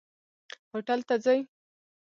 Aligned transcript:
هوټل 0.71 0.99
ته 1.07 1.15
ځئ؟ 1.23 1.39